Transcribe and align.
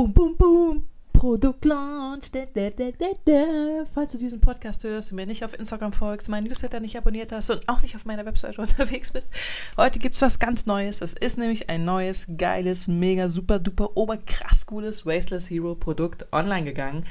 Boom, 0.00 0.14
boom, 0.14 0.34
boom. 0.38 0.88
Produktlaunch. 1.12 2.32
Da, 2.32 2.46
da, 2.46 2.70
da, 2.70 2.90
da, 2.98 3.08
da. 3.26 3.84
Falls 3.92 4.12
du 4.12 4.16
diesen 4.16 4.40
Podcast 4.40 4.82
hörst 4.82 5.12
mir 5.12 5.26
nicht 5.26 5.44
auf 5.44 5.52
Instagram 5.52 5.92
folgst, 5.92 6.30
meinen 6.30 6.44
Newsletter 6.46 6.80
nicht 6.80 6.96
abonniert 6.96 7.32
hast 7.32 7.50
und 7.50 7.68
auch 7.68 7.82
nicht 7.82 7.94
auf 7.96 8.06
meiner 8.06 8.24
Webseite 8.24 8.58
unterwegs 8.62 9.10
bist, 9.10 9.30
heute 9.76 9.98
gibt 9.98 10.14
es 10.14 10.22
was 10.22 10.38
ganz 10.38 10.64
Neues. 10.64 11.00
Das 11.00 11.12
ist 11.12 11.36
nämlich 11.36 11.68
ein 11.68 11.84
neues, 11.84 12.28
geiles, 12.38 12.88
mega, 12.88 13.28
super, 13.28 13.58
duper, 13.58 13.94
oberkrass 13.94 14.64
cooles 14.64 15.04
Wasteless 15.04 15.50
Hero 15.50 15.74
Produkt 15.74 16.32
online 16.32 16.64
gegangen. 16.64 17.04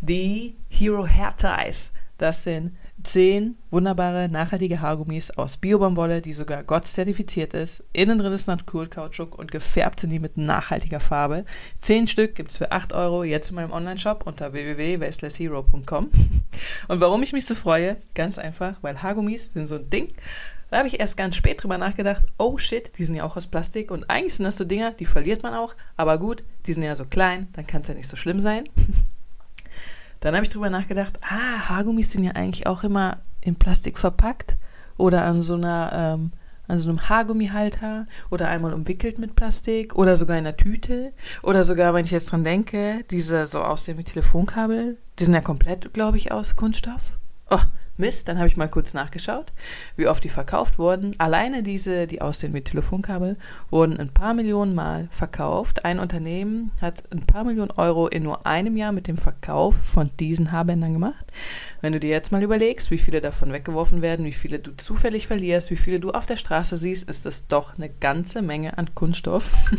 Die 0.00 0.56
Hero 0.68 1.06
Hair 1.06 1.36
Ties. 1.36 1.92
Das 2.22 2.44
sind 2.44 2.76
zehn 3.02 3.56
wunderbare, 3.72 4.28
nachhaltige 4.28 4.80
Haargummis 4.80 5.32
aus 5.32 5.56
Biobaumwolle, 5.56 6.20
die 6.20 6.32
sogar 6.32 6.62
Gott 6.62 6.86
zertifiziert 6.86 7.52
ist. 7.52 7.82
Innen 7.92 8.16
drin 8.16 8.32
ist 8.32 8.46
Naturkautschuk 8.46 9.36
und 9.36 9.50
gefärbt 9.50 9.98
sind 9.98 10.10
die 10.10 10.20
mit 10.20 10.36
nachhaltiger 10.36 11.00
Farbe. 11.00 11.44
Zehn 11.80 12.06
Stück 12.06 12.36
gibt 12.36 12.52
es 12.52 12.58
für 12.58 12.70
8 12.70 12.92
Euro 12.92 13.24
jetzt 13.24 13.50
in 13.50 13.56
meinem 13.56 13.72
Online-Shop 13.72 14.24
unter 14.24 14.52
www.wastelesshero.com. 14.52 16.10
Und 16.88 17.00
warum 17.00 17.24
ich 17.24 17.32
mich 17.32 17.44
so 17.44 17.56
freue? 17.56 17.96
Ganz 18.14 18.38
einfach, 18.38 18.80
weil 18.82 19.02
Haargummis 19.02 19.50
sind 19.52 19.66
so 19.66 19.74
ein 19.74 19.90
Ding. 19.90 20.06
Da 20.70 20.78
habe 20.78 20.86
ich 20.86 21.00
erst 21.00 21.16
ganz 21.16 21.34
spät 21.34 21.60
drüber 21.60 21.76
nachgedacht, 21.76 22.24
oh 22.38 22.56
shit, 22.56 22.96
die 22.98 23.04
sind 23.04 23.16
ja 23.16 23.24
auch 23.24 23.36
aus 23.36 23.48
Plastik 23.48 23.90
und 23.90 24.08
eigentlich 24.08 24.34
sind 24.34 24.44
das 24.44 24.58
so 24.58 24.64
Dinger, 24.64 24.92
die 24.92 25.06
verliert 25.06 25.42
man 25.42 25.54
auch, 25.54 25.74
aber 25.96 26.18
gut, 26.18 26.44
die 26.66 26.72
sind 26.72 26.84
ja 26.84 26.94
so 26.94 27.04
klein, 27.04 27.48
dann 27.54 27.66
kann 27.66 27.82
es 27.82 27.88
ja 27.88 27.94
nicht 27.94 28.08
so 28.08 28.14
schlimm 28.14 28.38
sein. 28.38 28.62
Dann 30.22 30.36
habe 30.36 30.44
ich 30.44 30.50
drüber 30.50 30.70
nachgedacht, 30.70 31.18
ah, 31.22 31.68
Haargummis 31.68 32.12
sind 32.12 32.22
ja 32.22 32.32
eigentlich 32.32 32.68
auch 32.68 32.84
immer 32.84 33.18
in 33.40 33.56
Plastik 33.56 33.98
verpackt 33.98 34.56
oder 34.96 35.24
an 35.24 35.42
so 35.42 35.54
einer, 35.54 35.90
ähm, 35.92 36.30
an 36.68 36.78
so 36.78 36.90
einem 36.90 37.08
Haargummihalter 37.08 38.06
oder 38.30 38.48
einmal 38.48 38.72
umwickelt 38.72 39.18
mit 39.18 39.34
Plastik 39.34 39.96
oder 39.96 40.14
sogar 40.14 40.38
in 40.38 40.46
einer 40.46 40.56
Tüte 40.56 41.12
oder 41.42 41.64
sogar, 41.64 41.92
wenn 41.92 42.04
ich 42.04 42.12
jetzt 42.12 42.30
dran 42.30 42.44
denke, 42.44 43.04
diese 43.10 43.46
so 43.46 43.62
aussehen 43.62 43.98
wie 43.98 44.04
Telefonkabel, 44.04 44.96
die 45.18 45.24
sind 45.24 45.34
ja 45.34 45.40
komplett, 45.40 45.92
glaube 45.92 46.18
ich, 46.18 46.30
aus 46.30 46.54
Kunststoff. 46.54 47.18
Oh, 47.50 47.60
Mist, 47.98 48.26
dann 48.26 48.38
habe 48.38 48.48
ich 48.48 48.56
mal 48.56 48.68
kurz 48.68 48.94
nachgeschaut, 48.94 49.52
wie 49.96 50.06
oft 50.06 50.24
die 50.24 50.30
verkauft 50.30 50.78
wurden. 50.78 51.14
Alleine 51.18 51.62
diese, 51.62 52.06
die 52.06 52.22
aussehen 52.22 52.54
wie 52.54 52.62
Telefonkabel, 52.62 53.36
wurden 53.70 53.98
ein 53.98 54.08
paar 54.08 54.32
Millionen 54.32 54.74
Mal 54.74 55.08
verkauft. 55.10 55.84
Ein 55.84 55.98
Unternehmen 55.98 56.70
hat 56.80 57.04
ein 57.12 57.26
paar 57.26 57.44
Millionen 57.44 57.70
Euro 57.72 58.08
in 58.08 58.22
nur 58.22 58.46
einem 58.46 58.78
Jahr 58.78 58.92
mit 58.92 59.08
dem 59.08 59.18
Verkauf 59.18 59.76
von 59.76 60.10
diesen 60.18 60.52
Haarbändern 60.52 60.94
gemacht. 60.94 61.26
Wenn 61.82 61.92
du 61.92 62.00
dir 62.00 62.08
jetzt 62.08 62.32
mal 62.32 62.42
überlegst, 62.42 62.90
wie 62.90 62.98
viele 62.98 63.20
davon 63.20 63.52
weggeworfen 63.52 64.00
werden, 64.00 64.24
wie 64.24 64.32
viele 64.32 64.58
du 64.58 64.74
zufällig 64.76 65.26
verlierst, 65.26 65.70
wie 65.70 65.76
viele 65.76 66.00
du 66.00 66.12
auf 66.12 66.24
der 66.24 66.36
Straße 66.36 66.78
siehst, 66.78 67.06
ist 67.08 67.26
das 67.26 67.46
doch 67.46 67.76
eine 67.76 67.90
ganze 67.90 68.40
Menge 68.40 68.78
an 68.78 68.94
Kunststoff, 68.94 69.70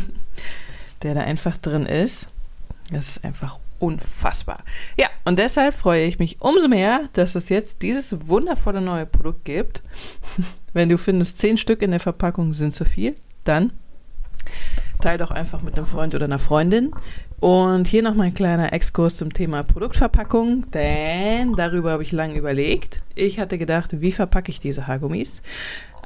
der 1.02 1.14
da 1.14 1.22
einfach 1.22 1.56
drin 1.56 1.84
ist. 1.84 2.28
Das 2.92 3.08
ist 3.08 3.24
einfach 3.24 3.58
unfassbar. 3.84 4.64
Ja, 4.96 5.08
und 5.24 5.38
deshalb 5.38 5.74
freue 5.74 6.06
ich 6.06 6.18
mich 6.18 6.40
umso 6.40 6.68
mehr, 6.68 7.08
dass 7.12 7.34
es 7.34 7.48
jetzt 7.48 7.82
dieses 7.82 8.28
wundervolle 8.28 8.80
neue 8.80 9.06
Produkt 9.06 9.44
gibt. 9.44 9.82
Wenn 10.72 10.88
du 10.88 10.98
findest, 10.98 11.38
zehn 11.38 11.56
Stück 11.56 11.82
in 11.82 11.90
der 11.90 12.00
Verpackung 12.00 12.52
sind 12.52 12.74
zu 12.74 12.84
viel, 12.84 13.14
dann 13.44 13.72
teile 15.00 15.18
doch 15.18 15.30
einfach 15.30 15.62
mit 15.62 15.76
einem 15.76 15.86
Freund 15.86 16.14
oder 16.14 16.24
einer 16.24 16.38
Freundin. 16.38 16.92
Und 17.40 17.86
hier 17.86 18.02
noch 18.02 18.14
mal 18.14 18.24
ein 18.24 18.34
kleiner 18.34 18.72
Exkurs 18.72 19.16
zum 19.16 19.32
Thema 19.32 19.62
Produktverpackung, 19.64 20.70
denn 20.70 21.52
darüber 21.52 21.90
habe 21.92 22.02
ich 22.02 22.10
lange 22.10 22.36
überlegt. 22.36 23.02
Ich 23.14 23.38
hatte 23.38 23.58
gedacht, 23.58 24.00
wie 24.00 24.12
verpacke 24.12 24.50
ich 24.50 24.60
diese 24.60 24.86
Haargummis? 24.86 25.42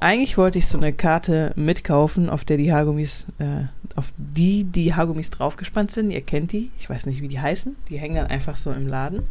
Eigentlich 0.01 0.39
wollte 0.39 0.59
ich 0.59 0.69
so 0.69 0.79
eine 0.79 0.93
Karte 0.93 1.53
mitkaufen, 1.57 2.31
auf 2.31 2.45
der 2.45 2.57
die 2.57 2.73
Haargummis, 2.73 3.27
äh, 3.39 3.65
auf 3.97 4.13
die 4.17 4.63
die 4.63 4.95
Haargummis 4.95 5.31
draufgespannt 5.31 5.91
sind. 5.91 6.13
Ihr 6.13 6.21
kennt 6.21 6.53
die, 6.53 6.71
ich 6.79 6.89
weiß 6.89 7.07
nicht, 7.07 7.21
wie 7.21 7.27
die 7.27 7.41
heißen. 7.41 7.77
Die 7.89 7.99
hängen 7.99 8.15
dann 8.15 8.29
einfach 8.29 8.57
so 8.57 8.71
im 8.71 8.87
Laden. 8.87 9.25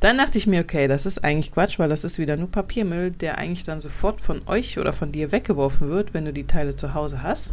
Dann 0.00 0.16
dachte 0.16 0.38
ich 0.38 0.46
mir, 0.46 0.62
okay, 0.62 0.88
das 0.88 1.04
ist 1.04 1.22
eigentlich 1.22 1.52
Quatsch, 1.52 1.78
weil 1.78 1.90
das 1.90 2.04
ist 2.04 2.18
wieder 2.18 2.38
nur 2.38 2.50
Papiermüll, 2.50 3.10
der 3.10 3.36
eigentlich 3.36 3.64
dann 3.64 3.82
sofort 3.82 4.22
von 4.22 4.40
euch 4.46 4.78
oder 4.78 4.94
von 4.94 5.12
dir 5.12 5.30
weggeworfen 5.30 5.90
wird, 5.90 6.14
wenn 6.14 6.24
du 6.24 6.32
die 6.32 6.46
Teile 6.46 6.74
zu 6.74 6.94
Hause 6.94 7.22
hast. 7.22 7.52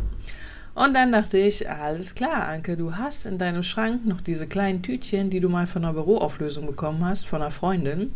Und 0.73 0.93
dann 0.93 1.11
dachte 1.11 1.37
ich, 1.37 1.69
alles 1.69 2.15
klar, 2.15 2.47
Anke, 2.47 2.77
du 2.77 2.95
hast 2.95 3.25
in 3.25 3.37
deinem 3.37 3.63
Schrank 3.63 4.05
noch 4.05 4.21
diese 4.21 4.47
kleinen 4.47 4.81
Tütchen, 4.81 5.29
die 5.29 5.41
du 5.41 5.49
mal 5.49 5.67
von 5.67 5.83
einer 5.83 5.93
Büroauflösung 5.93 6.65
bekommen 6.65 7.03
hast, 7.03 7.27
von 7.27 7.41
einer 7.41 7.51
Freundin. 7.51 8.13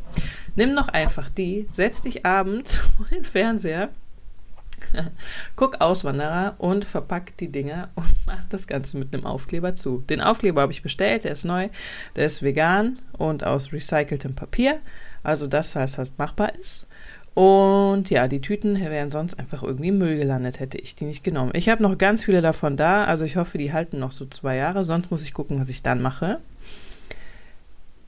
Nimm 0.56 0.74
doch 0.74 0.88
einfach 0.88 1.30
die, 1.30 1.66
setz 1.68 2.00
dich 2.00 2.26
abends 2.26 2.78
vor 2.98 3.08
den 3.08 3.26
Fernseher 3.26 3.90
Guck 5.56 5.82
Auswanderer 5.82 6.56
und 6.58 6.86
verpack 6.86 7.38
die 7.38 7.52
Dinger 7.52 7.90
und 7.96 8.12
mach 8.26 8.44
das 8.50 8.68
Ganze 8.68 8.98
mit 8.98 9.14
einem 9.14 9.26
Aufkleber 9.26 9.76
zu. 9.76 10.04
Den 10.10 10.22
Aufkleber 10.22 10.62
habe 10.62 10.72
ich 10.72 10.82
bestellt, 10.82 11.24
der 11.24 11.32
ist 11.32 11.46
neu, 11.46 11.70
der 12.16 12.26
ist 12.26 12.44
vegan 12.44 12.98
und 13.18 13.44
aus 13.44 13.74
recyceltem 13.74 14.36
Papier. 14.36 14.80
Also 15.24 15.48
das 15.48 15.76
heißt, 15.76 15.98
dass 15.98 16.18
machbar 16.18 16.56
ist. 16.56 16.88
Und 17.34 18.10
ja, 18.10 18.30
die 18.30 18.40
Tüten 18.40 18.80
wären 18.80 19.12
sonst 19.12 19.38
einfach 19.38 19.62
irgendwie 19.62 19.90
im 19.90 19.98
Müll 19.98 20.18
gelandet, 20.18 20.62
hätte 20.62 20.78
ich 20.78 20.96
die 20.96 21.04
nicht 21.04 21.24
genommen. 21.24 21.52
Ich 21.54 21.68
habe 21.68 21.84
noch 21.84 21.98
ganz 21.98 22.24
viele 22.24 22.42
davon 22.42 22.78
da, 22.78 23.04
also 23.04 23.26
ich 23.26 23.36
hoffe, 23.36 23.58
die 23.58 23.74
halten 23.74 24.00
noch 24.00 24.14
so 24.14 24.26
zwei 24.26 24.56
Jahre. 24.56 24.86
Sonst 24.86 25.12
muss 25.12 25.24
ich 25.24 25.34
gucken, 25.34 25.60
was 25.60 25.70
ich 25.70 25.84
dann 25.84 26.02
mache. 26.02 26.40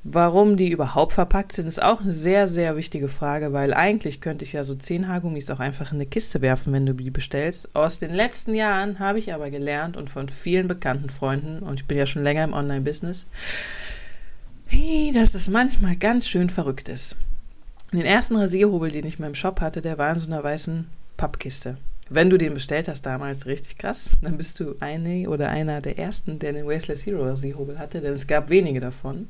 Warum 0.10 0.56
die 0.56 0.72
überhaupt 0.72 1.12
verpackt 1.12 1.52
sind, 1.52 1.68
ist 1.68 1.84
auch 1.84 2.00
eine 2.00 2.14
sehr, 2.14 2.48
sehr 2.48 2.78
wichtige 2.78 3.10
Frage, 3.10 3.52
weil 3.52 3.74
eigentlich 3.74 4.22
könnte 4.22 4.46
ich 4.46 4.54
ja 4.54 4.64
so 4.64 4.74
zehn 4.74 5.10
Haargummis 5.10 5.50
auch 5.50 5.60
einfach 5.60 5.92
in 5.92 5.98
eine 5.98 6.06
Kiste 6.06 6.40
werfen, 6.40 6.72
wenn 6.72 6.86
du 6.86 6.94
die 6.94 7.10
bestellst. 7.10 7.76
Aus 7.76 8.00
den 8.00 8.14
letzten 8.14 8.54
Jahren 8.54 9.00
habe 9.00 9.20
ich 9.20 9.34
aber 9.34 9.50
gelernt 9.50 9.98
und 9.98 10.10
von 10.10 10.30
vielen 10.30 10.70
bekannten 10.70 11.10
Freunden, 11.10 11.60
und 11.60 11.82
ich 11.82 11.88
bin 11.88 11.98
ja 11.98 12.06
schon 12.06 12.24
länger 12.24 12.46
im 12.46 12.54
Online-Business, 12.54 13.28
dass 15.14 15.34
es 15.34 15.50
manchmal 15.50 15.98
ganz 15.98 16.30
schön 16.30 16.50
verrückt 16.50 16.88
ist. 16.88 17.18
Den 17.92 18.06
ersten 18.06 18.38
Rasierhobel, 18.38 18.92
den 18.92 19.06
ich 19.06 19.20
in 19.20 19.26
meinem 19.26 19.36
Shop 19.36 19.60
hatte, 19.60 19.82
der 19.82 19.98
war 19.98 20.14
in 20.14 20.20
so 20.20 20.32
einer 20.32 20.42
weißen 20.42 20.88
Pappkiste. 21.18 21.76
Wenn 22.10 22.30
du 22.30 22.38
den 22.38 22.54
bestellt 22.54 22.88
hast 22.88 23.06
damals, 23.06 23.48
richtig 23.48 23.78
krass, 23.78 24.12
dann 24.22 24.38
bist 24.38 24.60
du 24.60 24.76
eine 24.80 25.30
oder 25.30 25.50
einer 25.50 25.82
der 25.82 26.00
ersten, 26.00 26.40
der 26.40 26.54
den 26.54 26.66
Wasteless 26.66 27.06
Hero 27.06 27.26
Rasierhobel 27.26 27.78
hatte, 27.78 28.00
denn 28.00 28.14
es 28.14 28.28
gab 28.28 28.50
wenige 28.50 28.80
davon. 28.80 29.28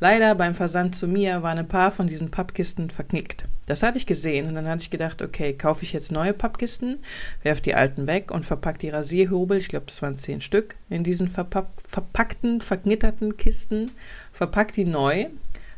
Leider 0.00 0.34
beim 0.34 0.54
Versand 0.54 0.96
zu 0.96 1.06
mir 1.06 1.42
waren 1.42 1.58
ein 1.58 1.68
paar 1.68 1.90
von 1.90 2.06
diesen 2.06 2.30
Pappkisten 2.30 2.90
verknickt. 2.90 3.44
Das 3.66 3.82
hatte 3.82 3.98
ich 3.98 4.06
gesehen 4.06 4.46
und 4.48 4.54
dann 4.54 4.66
hatte 4.66 4.82
ich 4.82 4.90
gedacht, 4.90 5.22
okay, 5.22 5.52
kaufe 5.52 5.84
ich 5.84 5.92
jetzt 5.92 6.10
neue 6.10 6.32
Pappkisten, 6.32 6.98
werfe 7.42 7.62
die 7.62 7.74
alten 7.74 8.06
weg 8.06 8.30
und 8.30 8.46
verpacke 8.46 8.78
die 8.78 8.90
Rasierhobel, 8.90 9.58
ich 9.58 9.68
glaube, 9.68 9.86
das 9.86 10.02
waren 10.02 10.16
zehn 10.16 10.40
Stück, 10.40 10.74
in 10.88 11.04
diesen 11.04 11.28
verpackten, 11.28 12.60
verknitterten 12.60 13.36
Kisten, 13.36 13.90
verpacke 14.32 14.72
die 14.72 14.86
neu, 14.86 15.26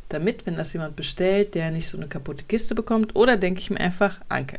damit, 0.08 0.46
wenn 0.46 0.56
das 0.56 0.72
jemand 0.72 0.96
bestellt, 0.96 1.54
der 1.54 1.70
nicht 1.70 1.88
so 1.88 1.96
eine 1.96 2.06
kaputte 2.06 2.44
Kiste 2.44 2.74
bekommt, 2.74 3.16
oder 3.16 3.36
denke 3.36 3.60
ich 3.60 3.70
mir 3.70 3.80
einfach, 3.80 4.20
Anke, 4.28 4.58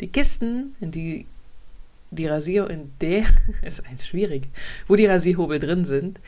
die 0.00 0.08
Kisten, 0.08 0.74
in 0.80 0.90
die 0.90 1.26
die 2.10 2.26
Rasier, 2.26 2.68
in 2.68 2.90
der, 3.00 3.24
ist 3.62 3.86
ein 3.86 3.98
schwierig, 3.98 4.48
wo 4.86 4.96
die 4.96 5.06
Rasierhobel 5.06 5.58
drin 5.58 5.84
sind, 5.84 6.20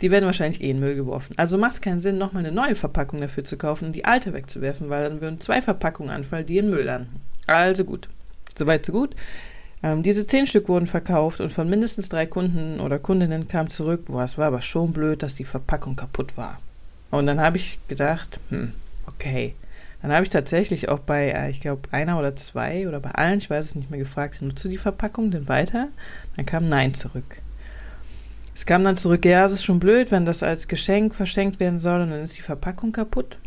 die 0.00 0.10
werden 0.10 0.26
wahrscheinlich 0.26 0.62
eh 0.62 0.70
in 0.70 0.80
Müll 0.80 0.94
geworfen. 0.94 1.34
Also 1.38 1.58
macht 1.58 1.72
es 1.74 1.80
keinen 1.80 2.00
Sinn, 2.00 2.18
nochmal 2.18 2.44
eine 2.44 2.54
neue 2.54 2.74
Verpackung 2.74 3.20
dafür 3.20 3.44
zu 3.44 3.56
kaufen 3.56 3.86
und 3.86 3.92
die 3.92 4.04
alte 4.04 4.32
wegzuwerfen, 4.32 4.90
weil 4.90 5.08
dann 5.08 5.20
würden 5.20 5.40
zwei 5.40 5.62
Verpackungen 5.62 6.10
anfallen, 6.10 6.46
die 6.46 6.58
in 6.58 6.70
Müll 6.70 6.84
landen. 6.84 7.20
Also 7.46 7.84
gut. 7.84 8.08
Soweit, 8.56 8.84
so 8.84 8.92
gut. 8.92 9.16
Ähm, 9.82 10.02
diese 10.02 10.26
zehn 10.26 10.46
Stück 10.46 10.68
wurden 10.68 10.86
verkauft 10.86 11.40
und 11.40 11.50
von 11.50 11.68
mindestens 11.68 12.08
drei 12.08 12.26
Kunden 12.26 12.80
oder 12.80 12.98
Kundinnen 12.98 13.48
kam 13.48 13.70
zurück, 13.70 14.06
boah, 14.06 14.24
es 14.24 14.38
war 14.38 14.46
aber 14.46 14.62
schon 14.62 14.92
blöd, 14.92 15.22
dass 15.22 15.34
die 15.34 15.44
Verpackung 15.44 15.96
kaputt 15.96 16.36
war. 16.36 16.60
Und 17.10 17.26
dann 17.26 17.40
habe 17.40 17.56
ich 17.56 17.78
gedacht, 17.88 18.38
hm, 18.50 18.72
okay. 19.06 19.54
Dann 20.02 20.12
habe 20.12 20.22
ich 20.22 20.28
tatsächlich 20.28 20.88
auch 20.88 21.00
bei, 21.00 21.30
äh, 21.30 21.50
ich 21.50 21.60
glaube, 21.60 21.88
einer 21.90 22.18
oder 22.18 22.36
zwei 22.36 22.86
oder 22.86 23.00
bei 23.00 23.10
allen, 23.10 23.38
ich 23.38 23.50
weiß 23.50 23.64
es 23.64 23.74
nicht 23.74 23.90
mehr, 23.90 23.98
gefragt, 23.98 24.42
nutzt 24.42 24.64
du 24.64 24.68
die 24.68 24.76
Verpackung 24.76 25.30
denn 25.30 25.48
weiter? 25.48 25.88
Dann 26.36 26.46
kam 26.46 26.68
Nein 26.68 26.94
zurück. 26.94 27.38
Es 28.54 28.64
kam 28.64 28.84
dann 28.84 28.96
zurück, 28.96 29.24
ja, 29.24 29.44
es 29.44 29.52
ist 29.52 29.64
schon 29.64 29.80
blöd, 29.80 30.10
wenn 30.10 30.24
das 30.24 30.42
als 30.42 30.68
Geschenk 30.68 31.14
verschenkt 31.14 31.60
werden 31.60 31.78
soll 31.78 32.00
und 32.00 32.10
dann 32.10 32.22
ist 32.22 32.38
die 32.38 32.42
Verpackung 32.42 32.92
kaputt. 32.92 33.38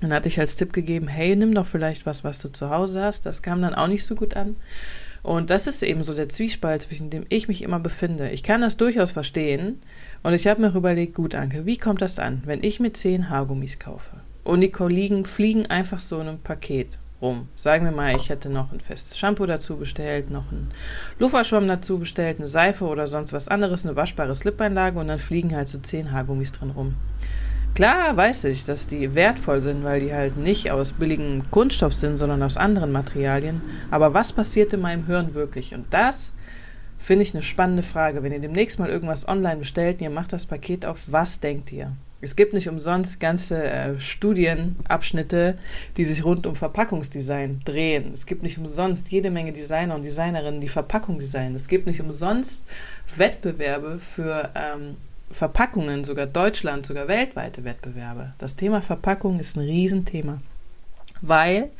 Dann 0.00 0.14
hatte 0.14 0.28
ich 0.28 0.40
als 0.40 0.56
Tipp 0.56 0.72
gegeben, 0.72 1.08
hey, 1.08 1.36
nimm 1.36 1.54
doch 1.54 1.66
vielleicht 1.66 2.06
was, 2.06 2.24
was 2.24 2.38
du 2.38 2.48
zu 2.48 2.70
Hause 2.70 3.02
hast. 3.02 3.26
Das 3.26 3.42
kam 3.42 3.60
dann 3.60 3.74
auch 3.74 3.86
nicht 3.86 4.04
so 4.04 4.14
gut 4.14 4.34
an. 4.34 4.56
Und 5.22 5.50
das 5.50 5.66
ist 5.66 5.82
eben 5.82 6.02
so 6.02 6.14
der 6.14 6.30
Zwiespalt, 6.30 6.82
zwischen 6.82 7.10
dem 7.10 7.26
ich 7.28 7.48
mich 7.48 7.60
immer 7.60 7.78
befinde. 7.78 8.30
Ich 8.30 8.42
kann 8.42 8.62
das 8.62 8.78
durchaus 8.78 9.10
verstehen. 9.10 9.82
Und 10.22 10.32
ich 10.32 10.46
habe 10.46 10.62
mir 10.62 10.74
überlegt, 10.74 11.14
gut, 11.14 11.34
Anke, 11.34 11.66
wie 11.66 11.76
kommt 11.76 12.00
das 12.00 12.18
an, 12.18 12.42
wenn 12.46 12.64
ich 12.64 12.80
mir 12.80 12.92
zehn 12.94 13.28
Haargummis 13.28 13.78
kaufe? 13.78 14.19
Und 14.44 14.60
die 14.60 14.70
Kollegen 14.70 15.24
fliegen 15.24 15.66
einfach 15.66 16.00
so 16.00 16.20
in 16.20 16.28
einem 16.28 16.38
Paket 16.40 16.98
rum. 17.20 17.48
Sagen 17.54 17.84
wir 17.84 17.92
mal, 17.92 18.16
ich 18.16 18.30
hätte 18.30 18.48
noch 18.48 18.72
ein 18.72 18.80
festes 18.80 19.18
Shampoo 19.18 19.46
dazu 19.46 19.76
bestellt, 19.76 20.30
noch 20.30 20.50
einen 20.50 20.70
Luferschwamm 21.18 21.68
dazu 21.68 21.98
bestellt, 21.98 22.38
eine 22.38 22.48
Seife 22.48 22.86
oder 22.86 23.06
sonst 23.06 23.32
was 23.32 23.48
anderes, 23.48 23.84
eine 23.84 23.96
waschbare 23.96 24.34
Slip-Einlage 24.34 24.98
und 24.98 25.08
dann 25.08 25.18
fliegen 25.18 25.54
halt 25.54 25.68
so 25.68 25.78
zehn 25.78 26.12
Haargummis 26.12 26.52
drin 26.52 26.70
rum. 26.70 26.94
Klar 27.74 28.16
weiß 28.16 28.44
ich, 28.44 28.64
dass 28.64 28.86
die 28.86 29.14
wertvoll 29.14 29.62
sind, 29.62 29.84
weil 29.84 30.00
die 30.00 30.12
halt 30.12 30.36
nicht 30.36 30.70
aus 30.70 30.92
billigem 30.92 31.50
Kunststoff 31.50 31.94
sind, 31.94 32.18
sondern 32.18 32.42
aus 32.42 32.56
anderen 32.56 32.90
Materialien. 32.90 33.62
Aber 33.90 34.12
was 34.12 34.32
passiert 34.32 34.72
in 34.72 34.80
meinem 34.80 35.06
Hirn 35.06 35.34
wirklich? 35.34 35.74
Und 35.74 35.86
das 35.90 36.32
Finde 37.00 37.22
ich 37.22 37.32
eine 37.34 37.42
spannende 37.42 37.82
Frage. 37.82 38.22
Wenn 38.22 38.30
ihr 38.30 38.40
demnächst 38.40 38.78
mal 38.78 38.90
irgendwas 38.90 39.26
online 39.26 39.56
bestellt 39.56 39.96
und 39.98 40.04
ihr 40.04 40.10
macht 40.10 40.34
das 40.34 40.44
Paket 40.44 40.84
auf, 40.84 41.04
was 41.06 41.40
denkt 41.40 41.72
ihr? 41.72 41.92
Es 42.20 42.36
gibt 42.36 42.52
nicht 42.52 42.68
umsonst 42.68 43.18
ganze 43.18 43.64
äh, 43.64 43.98
Studienabschnitte, 43.98 45.56
die 45.96 46.04
sich 46.04 46.22
rund 46.22 46.46
um 46.46 46.54
Verpackungsdesign 46.54 47.62
drehen. 47.64 48.10
Es 48.12 48.26
gibt 48.26 48.42
nicht 48.42 48.58
umsonst 48.58 49.10
jede 49.10 49.30
Menge 49.30 49.52
Designer 49.52 49.94
und 49.94 50.02
Designerinnen, 50.02 50.60
die 50.60 50.68
Verpackung 50.68 51.18
designen. 51.18 51.54
Es 51.54 51.68
gibt 51.68 51.86
nicht 51.86 52.02
umsonst 52.02 52.64
Wettbewerbe 53.16 53.98
für 53.98 54.50
ähm, 54.54 54.98
Verpackungen, 55.30 56.04
sogar 56.04 56.26
Deutschland, 56.26 56.84
sogar 56.84 57.08
weltweite 57.08 57.64
Wettbewerbe. 57.64 58.34
Das 58.36 58.56
Thema 58.56 58.82
Verpackung 58.82 59.40
ist 59.40 59.56
ein 59.56 59.64
Riesenthema, 59.64 60.42
weil 61.22 61.70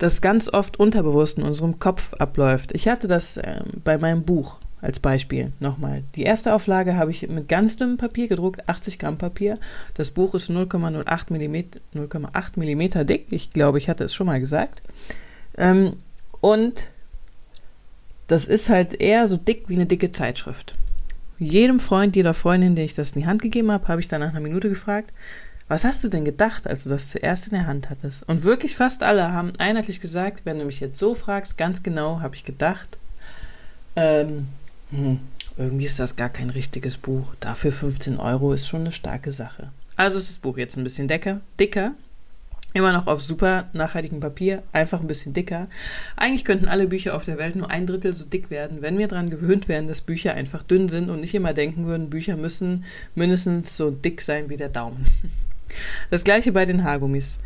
das 0.00 0.22
ganz 0.22 0.48
oft 0.48 0.80
unterbewusst 0.80 1.38
in 1.38 1.44
unserem 1.44 1.78
Kopf 1.78 2.14
abläuft. 2.14 2.72
Ich 2.72 2.88
hatte 2.88 3.06
das 3.06 3.36
ähm, 3.36 3.64
bei 3.84 3.98
meinem 3.98 4.24
Buch 4.24 4.56
als 4.80 4.98
Beispiel 4.98 5.52
nochmal. 5.60 6.02
Die 6.16 6.22
erste 6.22 6.54
Auflage 6.54 6.96
habe 6.96 7.10
ich 7.10 7.28
mit 7.28 7.48
ganz 7.48 7.76
dünnem 7.76 7.98
Papier 7.98 8.26
gedruckt, 8.26 8.66
80 8.66 8.98
Gramm 8.98 9.18
Papier. 9.18 9.58
Das 9.92 10.10
Buch 10.10 10.34
ist 10.34 10.50
0,08 10.50 11.04
mm, 11.30 11.98
0,8 11.98 12.56
mm 12.56 13.06
dick. 13.06 13.26
Ich 13.30 13.50
glaube, 13.50 13.76
ich 13.76 13.90
hatte 13.90 14.04
es 14.04 14.14
schon 14.14 14.26
mal 14.26 14.40
gesagt. 14.40 14.80
Ähm, 15.58 15.92
und 16.40 16.72
das 18.26 18.46
ist 18.46 18.70
halt 18.70 18.98
eher 18.98 19.28
so 19.28 19.36
dick 19.36 19.68
wie 19.68 19.74
eine 19.74 19.86
dicke 19.86 20.10
Zeitschrift. 20.10 20.76
Jedem 21.38 21.78
Freund, 21.78 22.16
jeder 22.16 22.32
Freundin, 22.32 22.74
der 22.74 22.86
ich 22.86 22.94
das 22.94 23.12
in 23.12 23.20
die 23.20 23.26
Hand 23.26 23.42
gegeben 23.42 23.70
habe, 23.70 23.88
habe 23.88 24.00
ich 24.00 24.08
dann 24.08 24.20
nach 24.20 24.30
einer 24.30 24.40
Minute 24.40 24.70
gefragt, 24.70 25.12
was 25.70 25.84
hast 25.84 26.02
du 26.02 26.08
denn 26.08 26.24
gedacht, 26.24 26.66
als 26.66 26.82
du 26.82 26.88
das 26.88 27.10
zuerst 27.10 27.46
in 27.46 27.52
der 27.52 27.68
Hand 27.68 27.90
hattest? 27.90 28.28
Und 28.28 28.42
wirklich 28.42 28.74
fast 28.74 29.04
alle 29.04 29.32
haben 29.32 29.54
einheitlich 29.58 30.00
gesagt, 30.00 30.40
wenn 30.44 30.58
du 30.58 30.64
mich 30.64 30.80
jetzt 30.80 30.98
so 30.98 31.14
fragst, 31.14 31.56
ganz 31.56 31.84
genau 31.84 32.20
habe 32.20 32.34
ich 32.34 32.42
gedacht, 32.42 32.98
ähm, 33.94 34.48
hm, 34.90 35.20
irgendwie 35.56 35.84
ist 35.84 36.00
das 36.00 36.16
gar 36.16 36.28
kein 36.28 36.50
richtiges 36.50 36.96
Buch. 36.96 37.36
Dafür 37.38 37.70
15 37.70 38.18
Euro 38.18 38.52
ist 38.52 38.66
schon 38.66 38.80
eine 38.80 38.90
starke 38.90 39.30
Sache. 39.30 39.70
Also 39.94 40.18
ist 40.18 40.28
das 40.28 40.38
Buch 40.38 40.58
jetzt 40.58 40.76
ein 40.76 40.82
bisschen 40.82 41.06
dicker, 41.06 41.40
dicker. 41.60 41.92
Immer 42.72 42.92
noch 42.92 43.06
auf 43.06 43.20
super 43.20 43.68
nachhaltigem 43.72 44.18
Papier, 44.18 44.64
einfach 44.72 45.00
ein 45.00 45.06
bisschen 45.06 45.34
dicker. 45.34 45.68
Eigentlich 46.16 46.44
könnten 46.44 46.66
alle 46.66 46.88
Bücher 46.88 47.14
auf 47.14 47.26
der 47.26 47.38
Welt 47.38 47.54
nur 47.54 47.70
ein 47.70 47.86
Drittel 47.86 48.12
so 48.12 48.24
dick 48.24 48.50
werden, 48.50 48.82
wenn 48.82 48.98
wir 48.98 49.06
daran 49.06 49.30
gewöhnt 49.30 49.68
wären, 49.68 49.86
dass 49.86 50.00
Bücher 50.00 50.34
einfach 50.34 50.64
dünn 50.64 50.88
sind 50.88 51.10
und 51.10 51.20
nicht 51.20 51.34
immer 51.34 51.54
denken 51.54 51.86
würden, 51.86 52.10
Bücher 52.10 52.36
müssen 52.36 52.84
mindestens 53.14 53.76
so 53.76 53.92
dick 53.92 54.20
sein 54.20 54.48
wie 54.48 54.56
der 54.56 54.68
Daumen. 54.68 55.06
Das 56.10 56.24
gleiche 56.24 56.52
bei 56.52 56.64
den 56.64 56.84
Haargummis. 56.84 57.38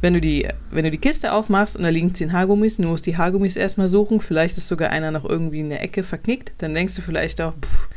Wenn 0.00 0.14
du, 0.14 0.20
die, 0.20 0.48
wenn 0.70 0.84
du 0.84 0.92
die 0.92 0.98
Kiste 0.98 1.32
aufmachst 1.32 1.76
und 1.76 1.82
da 1.82 1.88
liegen 1.88 2.14
zehn 2.14 2.32
Haargummis, 2.32 2.76
du 2.76 2.84
musst 2.84 3.06
die 3.06 3.16
Haargummis 3.16 3.56
erstmal 3.56 3.88
suchen, 3.88 4.20
vielleicht 4.20 4.56
ist 4.56 4.68
sogar 4.68 4.90
einer 4.90 5.10
noch 5.10 5.24
irgendwie 5.24 5.58
in 5.58 5.70
der 5.70 5.82
Ecke 5.82 6.04
verknickt, 6.04 6.52
dann 6.58 6.72
denkst 6.72 6.94
du 6.94 7.02
vielleicht 7.02 7.40
auch, 7.40 7.54
pff, 7.54 7.88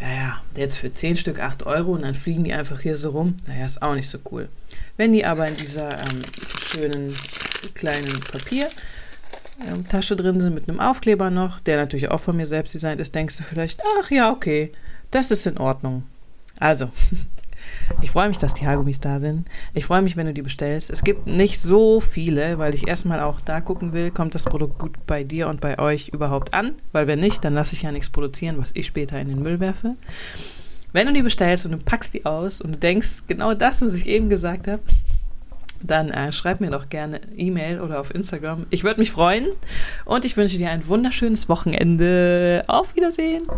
ja, 0.00 0.14
ja, 0.14 0.40
jetzt 0.56 0.78
für 0.78 0.92
10 0.92 1.16
Stück 1.16 1.40
8 1.40 1.64
Euro 1.66 1.92
und 1.92 2.02
dann 2.02 2.14
fliegen 2.14 2.44
die 2.44 2.52
einfach 2.52 2.80
hier 2.80 2.96
so 2.96 3.10
rum. 3.10 3.36
Naja, 3.46 3.64
ist 3.64 3.82
auch 3.82 3.94
nicht 3.94 4.08
so 4.08 4.18
cool. 4.30 4.48
Wenn 4.96 5.12
die 5.12 5.24
aber 5.24 5.48
in 5.48 5.56
dieser 5.56 5.98
ähm, 5.98 6.22
schönen 6.62 7.14
kleinen 7.74 8.20
Papiertasche 8.20 10.14
ähm, 10.14 10.18
drin 10.18 10.40
sind 10.40 10.54
mit 10.54 10.68
einem 10.68 10.80
Aufkleber 10.80 11.30
noch, 11.30 11.60
der 11.60 11.76
natürlich 11.78 12.10
auch 12.10 12.20
von 12.20 12.36
mir 12.36 12.46
selbst 12.46 12.74
designt 12.74 13.00
ist, 13.00 13.14
denkst 13.14 13.38
du 13.38 13.42
vielleicht, 13.42 13.80
ach 14.00 14.10
ja, 14.10 14.30
okay, 14.30 14.72
das 15.10 15.30
ist 15.30 15.46
in 15.46 15.56
Ordnung. 15.56 16.02
Also, 16.58 16.90
Ich 18.00 18.10
freue 18.10 18.28
mich, 18.28 18.38
dass 18.38 18.54
die 18.54 18.66
Haargummis 18.66 19.00
da 19.00 19.20
sind. 19.20 19.46
Ich 19.74 19.84
freue 19.84 20.02
mich, 20.02 20.16
wenn 20.16 20.26
du 20.26 20.32
die 20.32 20.42
bestellst. 20.42 20.90
Es 20.90 21.04
gibt 21.04 21.26
nicht 21.26 21.60
so 21.60 22.00
viele, 22.00 22.58
weil 22.58 22.74
ich 22.74 22.86
erstmal 22.86 23.20
auch 23.20 23.40
da 23.40 23.60
gucken 23.60 23.92
will, 23.92 24.10
kommt 24.10 24.34
das 24.34 24.44
Produkt 24.44 24.78
gut 24.78 24.94
bei 25.06 25.24
dir 25.24 25.48
und 25.48 25.60
bei 25.60 25.78
euch 25.78 26.08
überhaupt 26.08 26.54
an? 26.54 26.72
Weil 26.92 27.06
wenn 27.06 27.20
nicht, 27.20 27.44
dann 27.44 27.54
lasse 27.54 27.74
ich 27.74 27.82
ja 27.82 27.92
nichts 27.92 28.10
produzieren, 28.10 28.56
was 28.58 28.70
ich 28.74 28.86
später 28.86 29.18
in 29.20 29.28
den 29.28 29.42
Müll 29.42 29.60
werfe. 29.60 29.94
Wenn 30.92 31.06
du 31.06 31.12
die 31.12 31.22
bestellst 31.22 31.66
und 31.66 31.72
du 31.72 31.78
packst 31.78 32.14
die 32.14 32.24
aus 32.24 32.60
und 32.60 32.76
du 32.76 32.78
denkst 32.78 33.24
genau 33.26 33.54
das, 33.54 33.82
was 33.82 33.94
ich 33.94 34.06
eben 34.06 34.28
gesagt 34.28 34.66
habe, 34.66 34.82
dann 35.82 36.10
äh, 36.10 36.32
schreib 36.32 36.60
mir 36.60 36.70
doch 36.70 36.88
gerne 36.88 37.20
E-Mail 37.36 37.80
oder 37.80 38.00
auf 38.00 38.14
Instagram. 38.14 38.66
Ich 38.70 38.84
würde 38.84 39.00
mich 39.00 39.10
freuen 39.10 39.46
und 40.04 40.24
ich 40.24 40.36
wünsche 40.36 40.58
dir 40.58 40.70
ein 40.70 40.86
wunderschönes 40.88 41.48
Wochenende. 41.48 42.64
Auf 42.66 42.96
Wiedersehen. 42.96 43.42